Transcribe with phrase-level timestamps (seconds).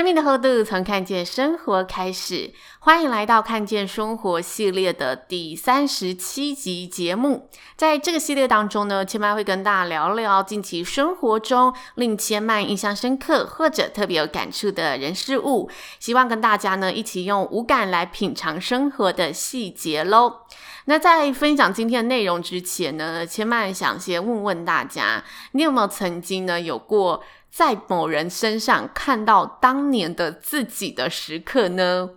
[0.00, 2.54] 生命的厚度，从看见生活开始。
[2.78, 7.50] 欢迎来到看见生活系列的第三十七集节目。
[7.76, 15.70] 在这个系列当中呢，千嫚会跟大家聊聊近期生活中令千嫚印象深刻或者特别有感触的人事物。
[15.98, 20.46] 希望跟大家呢一起用五感来品尝生活的细节喽。
[20.86, 27.22] 那在分享今天的内容之前呢，千嫚想先问问大家，你有没有曾经呢有过？
[27.50, 32.10] 在某人身上看到当年的自己的时刻呢？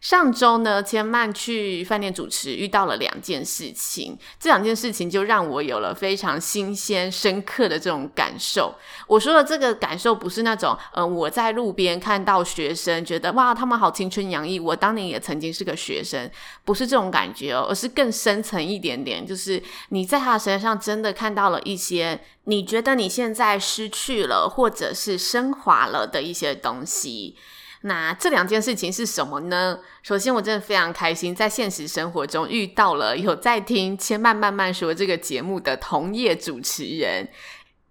[0.00, 4.16] 上周呢，千曼去饭店主持，遇到了两件事情。
[4.38, 8.74] 这两件事情就让我有了非常新鲜、深刻的这种感受。
[9.08, 16.30] 我说的这个感受，不是那种，嗯、呃，我在路边看到学生，觉得哇，他们好青春洋溢，我当年也曾经是个学生，
[16.64, 27.34] 不是这种感觉哦，而是更深层一点点，就是你在他身上真的看到了一些你觉得你现在失去了，或者是升华了的一些东西。
[27.82, 29.78] 那这两件事情是什么呢？
[30.02, 37.28] 首先，我真的非常开心，在现实生活中遇到了有在听《千慢慢慢说》这个节目的同业主持人。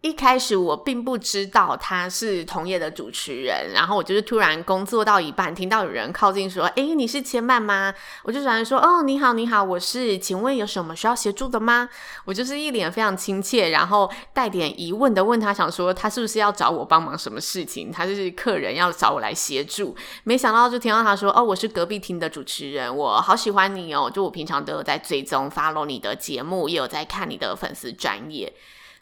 [0.01, 7.91] 一开始我并不知道他是同业的主持人，然后我就是突然工作到一半，听到有人靠近说：“诶，你是千曼吗？”
[8.23, 11.89] 我就突然说：“哦，你好，你好，我是，请问有什么需要协助的吗？”
[12.25, 17.91] 我就是一脸非常亲切，然后带点疑问的问他，想说他是不是要找我帮忙什么事情？
[17.91, 28.53] 他就是客人要找我来协助，没想到就听到他说：“哦，我是隔壁厅的主持人，我好喜欢你哦，就我平常都有在追踪 follow 你的节目，也有在看你的粉丝专业。”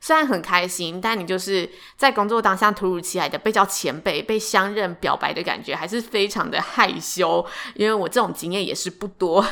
[0.05, 1.67] 虽然很开心，但你就是
[1.97, 7.43] 在工作当下突如其来的被叫前辈、被相认表白的感觉，还是非常的害羞。
[7.73, 9.43] 因为我这种经验也是不多，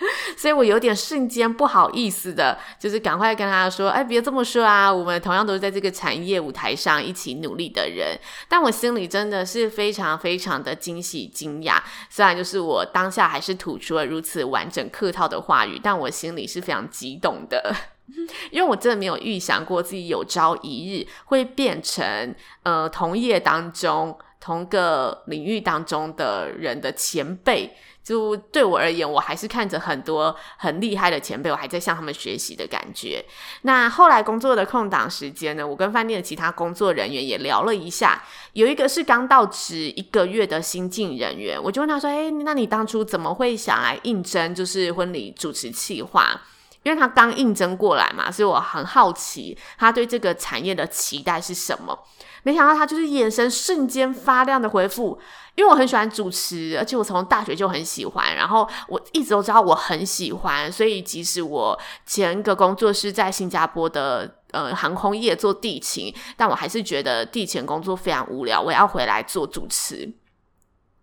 [0.36, 8.18] 所以我有点瞬间不好意思的，就是赶快跟他说：“哎，别这么说啊，我们同样都是在这个产业舞台上一起努力的人。”
[8.48, 11.78] 但我心里真的是非常非常的惊喜惊讶。
[12.08, 17.74] 虽然就是我当下还是吐出了如此完整客套的话语，但我心里是非常激动的。
[18.50, 22.34] 因为我真的没有预想过自己有朝一日会变成
[22.64, 27.76] 呃同业当中同个领域当中的人的前辈。
[28.02, 33.24] 就对我而言，我还是看着很多很厉害的前辈，我还在向他们学习的感觉。
[33.62, 38.22] 那后来工作的空档时间呢，我跟饭店的其他工作人员也聊了一下，
[38.54, 46.40] 有一个是刚到职一个月的新进人员，我就问他说：“哎，那你当初怎么会想来应征就是婚礼主持企划？”
[46.82, 51.98] 因为他刚应征过来嘛，所以我很好奇他对这个产业的期待是什么。
[52.42, 55.20] 没想到他就是眼神瞬间发亮的回复，
[55.56, 70.10] 因为我很喜欢主持，而且我从大学就很喜欢，然后我一直都知道我很喜欢，所以即使我前一个工作是在新加坡的呃航空业做地勤，但我还是觉得地勤工作非常无聊，我要回来做主持。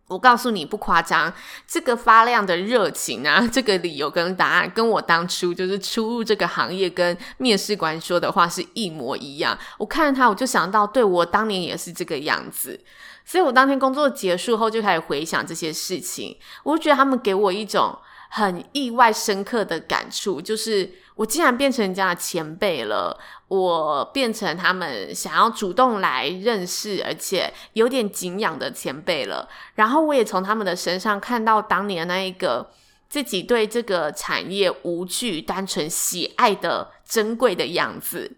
[0.08, 1.34] 我告诉你不夸张，
[1.68, 9.58] 这个发亮的热情啊，这个理由跟答案，跟我当初就是出入这个行业跟面试官说的话是一模一样。
[9.78, 12.80] 我看着他，我就想到，对，我当年也是这个样子。
[13.26, 23.20] 所以我当天工作结束后，就开始回想这些事情，我就觉得他们给我一种很意外深刻的感触，就是我竟然变成人家的前辈了。
[23.48, 29.48] 我变成他们想要主动来认识，而且有点敬仰的前辈了。
[29.76, 32.70] 然后我也从他们的身上看到当年那一个
[33.08, 38.34] 自己对这个产业无惧、单纯喜爱的珍贵的样子。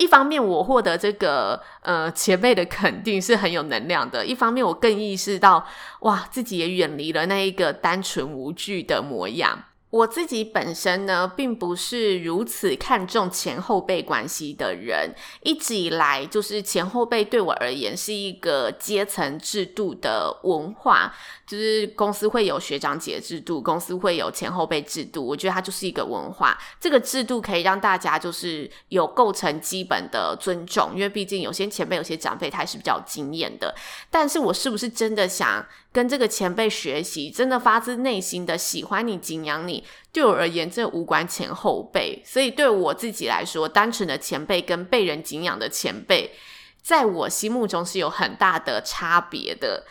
[0.00, 5.66] 一方面，我获得这个呃前辈的肯定是很有能量的；一方面，我更意识到，
[6.00, 9.64] 哇，自己也远离了那一个单纯无惧的模样。
[9.90, 15.12] 我自己本身呢，并不是如此看重前后辈关系的人。
[15.42, 21.12] 一直以来，就是前后辈对我而言是一个阶层制度的文化，
[21.44, 25.26] 就是公司会有学长姐制度，公司会有前后辈制度。
[25.26, 33.74] 我觉得它就是一个文化，这个制度可以让大家就是有构成基本的尊重，因为毕竟有些前辈、有些长辈他还是比较经验的。
[34.08, 42.22] 但是我是不是真的想跟这个前辈学习，真的发自内心的喜欢你、敬仰你，对我而言，这无关前后辈。
[42.24, 46.32] 所以对我自己来说，单纯的前辈跟被人敬仰的前辈，
[46.80, 49.84] 在我心目中是有很大的差别的。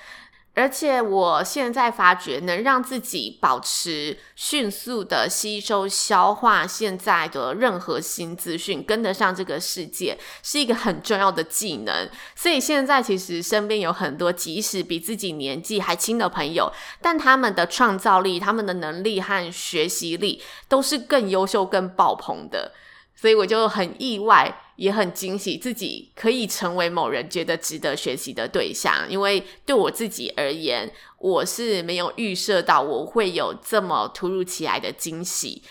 [0.60, 12.10] 而且我现在发觉，能让自己保持迅速的吸收、消化现在的任何新资讯，跟得上这个世界，是一个很重要的技能。
[12.36, 16.70] 所以现在其实身边有很多，即使比自己年纪还轻的朋友，
[17.02, 22.74] 但他们的创造力、他们的能力和学习力，都是更优秀、更爆棚的。
[23.16, 29.06] 所以我就很意外，也很惊喜，自己可以成为某人觉得值得学习的对象。
[29.10, 35.62] 因为对我自己而言，我是没有预设到我会有这么突如其来的惊喜。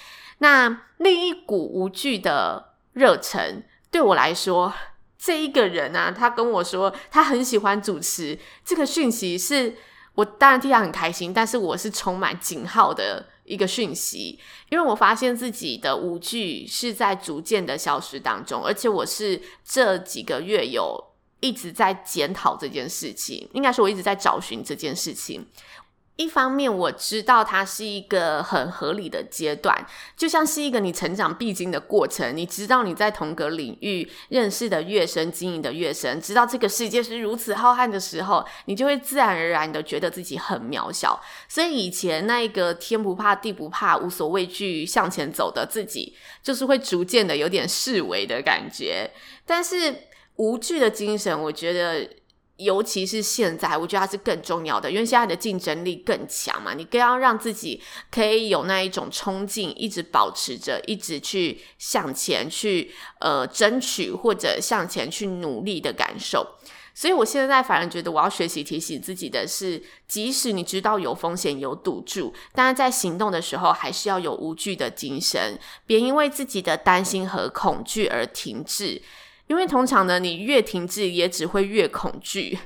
[0.40, 4.74] 那另一股无惧的热忱，对我来说，
[5.18, 9.74] 这一个人啊，他跟我说他很喜欢主持，这个讯息是
[10.16, 13.26] 我当然替他很开心，但是我是充满警号的。
[13.48, 21.02] 一个讯息，因为我发现自己的无惧是在逐渐的消失当中，而且我是这几个月有
[21.40, 25.46] 一直在检讨这件事情，应该说我一直在找寻这件事情。
[26.18, 29.86] 一方面我知道它是一个很合理的阶段，
[30.16, 32.36] 就像是一个你成长必经的过程。
[32.36, 41.20] 你知道你在同个领域认识的越深，经营的越深，知道这个世界是如此浩瀚的时候，你就会自然而然的觉得自己很渺小。
[41.46, 49.08] 所以以前那一个天不怕地不怕、无所畏惧向前走的自己，就是会逐渐的有点式微的感觉。
[49.46, 49.94] 但是
[50.34, 52.17] 无惧的精神，我觉得。
[52.58, 66.46] 尤其是现在，我觉得它是更重要的，因为现在的竞争力更强嘛，你更要让自己可以有那一种冲劲，一直保持着，一直去向前去呃争取或者向前去努力的感受。
[66.92, 75.56] 所以我现在反而觉得，我要学习提醒自己的是，即使你知道有风险有赌注，但是在行动的时候，还是要有无惧的精神，
[75.86, 79.00] 别因为自己的担心和恐惧而停滞。
[79.48, 82.58] 因为通常呢，你越停滞，也只会越恐惧，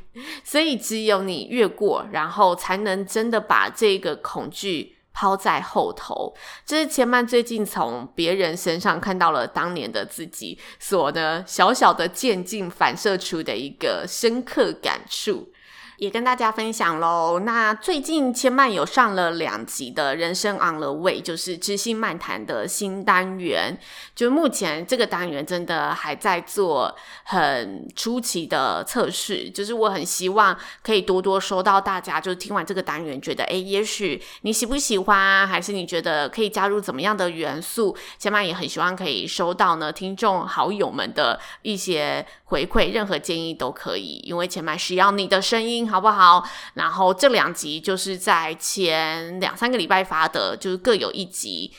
[0.44, 6.34] 所以只有你越过，然后才能真的把这个恐惧抛在后头。
[6.66, 15.51] 这是前曼最近从别人身上看到了当年的自己所的小小的渐进反射出的一个深刻感触。
[15.98, 17.40] 也跟大家分享喽。
[17.44, 23.78] 那最近千曼有上了两集的人生 on the way，就是知性漫谈的新单元。
[24.14, 26.94] 就目前这个单元真的还在做
[27.24, 37.96] 很初期的测试，就是我很希望可以多多收到大家，就听完这个单元觉得，诶，也许你喜不喜欢，还是你觉得可以加入怎么样的元素？
[38.18, 45.91] 千曼也很希望可以收到呢听众好友们的一些回馈，任何建议都可以，因为千曼需要你的声音。
[45.92, 46.42] 好不好？
[46.72, 51.70] 然后这两集就是在前两三个礼拜发的，就是各有一集，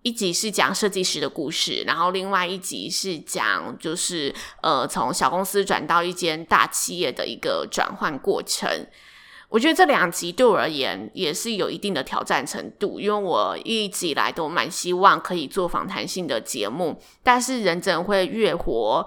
[0.00, 8.86] 一集是讲设计师的故事，然后另外一集是讲就是呃从小公司转到一间大企业的一个转换过程。
[9.50, 19.06] 我觉得这两集对我而言也是有一定的挑战程度，因为我一直以来都蛮希望可以做访谈性的节目，但是人真会越活。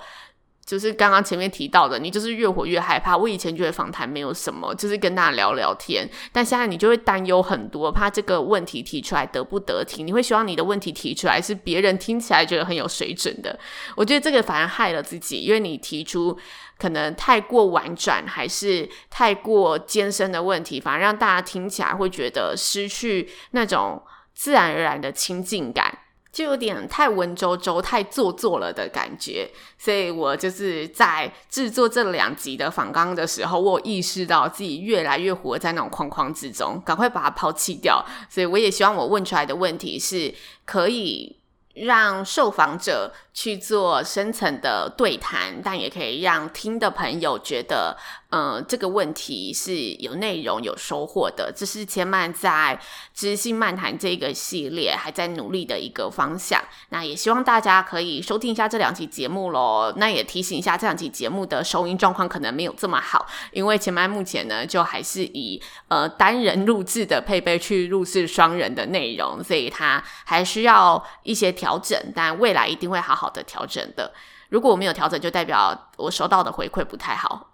[0.66, 3.18] 就是刚刚前面提到的，你就是越活越害怕。
[3.18, 10.04] 我以前觉得访谈没有什么，就是跟大家聊聊天，但现在你就会担忧很多，怕这个问题提出来得不得体。
[10.04, 13.60] 你会希望你的问题提出来是别人听起来觉得很有水准的。
[13.96, 16.38] 我觉得这个反而害了自己，因为你提出
[16.78, 24.02] 可能太过婉转，还是太过艰深的问题，反而让大家听起来会觉得失去那种
[24.34, 25.98] 自然而然的亲近感。
[26.32, 38.06] 就有点太文绉绉、太做作了的感觉，所以我就是在制作这两集的访纲的时候，我意识到自己越来越活在那种框框之中，赶快把它抛弃掉。
[38.30, 40.34] 所以我也希望我问出来的问题是
[40.64, 41.36] 可以
[41.74, 47.98] 让受访者去做深层的对谈，但也可以让听的朋友觉得。
[48.34, 51.52] 嗯，这个问题是有内容、有收获的。
[51.54, 52.80] 这是千曼在
[53.14, 56.64] 知性漫谈这个系列还在努力的一个方向。
[56.92, 59.94] 那也希望大家可以收听一下这两期节目喽。
[59.98, 74.12] 那也提醒一下，这两期节目的收音状况可能没有这么好，因为千曼目前呢就还是以呃单人录制的配备去录制双人的内容，所以它还需要一些调整，但未来一定会好好的调整的。
[74.50, 77.52] 如果我没有调整，就代表我收到的回馈不太好。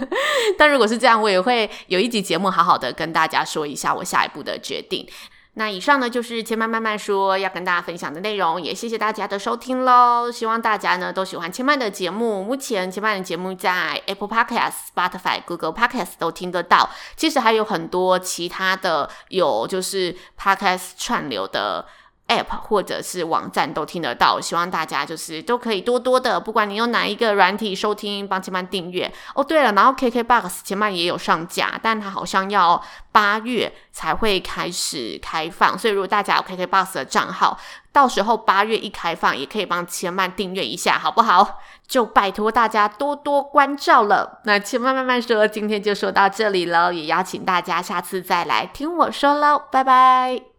[0.58, 5.06] 但如果是这样，我也会有一集节目好好的跟大家说一下我下一步的决定。
[5.54, 10.30] 那以上呢，就是千嫚慢慢说要跟大家分享的内容，也谢谢大家的收听喽。
[10.30, 12.42] 希望大家呢都喜欢千嫚的节目。
[12.42, 16.88] 目前千嫚的节目在 Apple Podcast、Spotify、Google Podcast 都听得到。
[17.16, 21.86] 其实还有很多其他的有就是 Podcast 串流的。
[22.30, 29.42] App 或者是网站都听得到，希望大家就是都可以多多的，不管你用哪一个软体收听，帮千曼订阅哦。
[29.42, 37.58] 对了，然后 KKBOX 千嫚也有上架，但它好像要八月才会开始开放，所以如果大家有 KKBOX 的账号，
[37.92, 41.58] 到时候八月一开放，也可以帮千曼订阅一下，好不好？
[41.88, 44.40] 就拜托大家多多关照了。
[44.44, 50.49] 那千曼慢慢说，今天就说到这里了，也邀请大家下次再来听我说喽，拜拜。